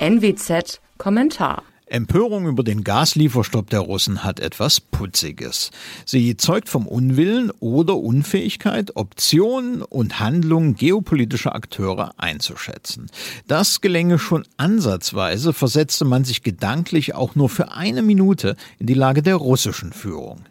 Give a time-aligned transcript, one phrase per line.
[0.00, 5.72] NWZ Kommentar Empörung über den Gaslieferstopp der Russen hat etwas Putziges.
[6.04, 13.10] Sie zeugt vom Unwillen oder Unfähigkeit, Optionen und Handlungen geopolitischer Akteure einzuschätzen.
[13.48, 18.94] Das gelänge schon ansatzweise, versetzte man sich gedanklich auch nur für eine Minute in die
[18.94, 20.44] Lage der russischen Führung.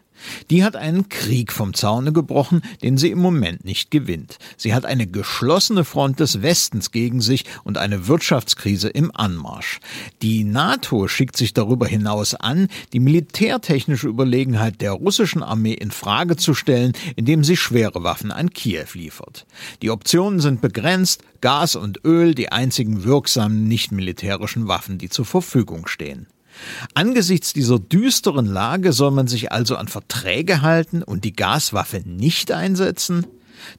[0.50, 4.38] Die hat einen Krieg vom Zaune gebrochen, den sie im Moment nicht gewinnt.
[4.56, 9.80] Sie hat eine geschlossene Front des Westens gegen sich und eine Wirtschaftskrise im Anmarsch.
[10.22, 16.36] Die NATO schickt sich darüber hinaus an, die militärtechnische Überlegenheit der russischen Armee in Frage
[16.36, 19.46] zu stellen, indem sie schwere Waffen an Kiew liefert.
[19.82, 25.24] Die Optionen sind begrenzt, Gas und Öl die einzigen wirksamen nicht militärischen Waffen, die zur
[25.24, 26.26] Verfügung stehen.
[26.94, 32.52] Angesichts dieser düsteren Lage soll man sich also an Verträge halten und die Gaswaffe nicht
[32.52, 33.26] einsetzen?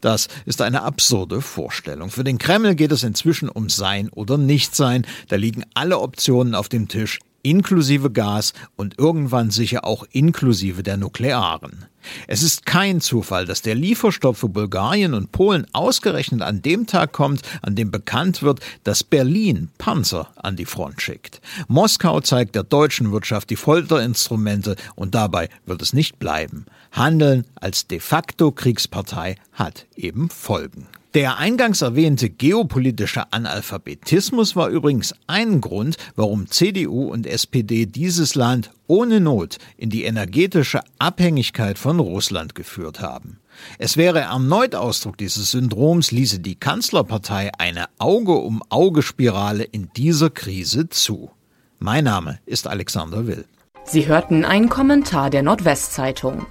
[0.02, 2.10] Das ist eine absurde Vorstellung.
[2.10, 5.06] Für den Kreml geht es inzwischen um Sein oder Nichtsein.
[5.30, 10.98] Da liegen alle Optionen auf dem Tisch, inklusive Gas und irgendwann sicher auch inklusive der
[10.98, 11.86] Nuklearen.
[12.28, 17.12] Es ist kein Zufall, dass der Lieferstopp für Bulgarien und Polen ausgerechnet an dem Tag
[17.12, 21.42] kommt, an dem bekannt wird, dass Berlin Panzer an die Front schickt.
[21.68, 26.66] Moskau zeigt der deutschen Wirtschaft die Folterinstrumente und dabei wird es nicht bleiben.
[26.92, 30.88] Handeln als de facto Kriegspartei hat eben Folgen.
[31.16, 38.70] Der eingangs erwähnte geopolitische Analphabetismus war übrigens ein Grund, warum CDU und SPD dieses Land
[38.86, 43.40] ohne Not in die energetische Abhängigkeit von Russland geführt haben.
[43.80, 51.32] Es wäre erneut Ausdruck dieses Syndroms, ließe die Kanzlerpartei eine Auge-um-Auge-Spirale in dieser Krise zu.
[51.80, 53.46] Mein Name ist Alexander Will.
[53.84, 56.46] Sie hörten einen Kommentar der Nordwestzeitung.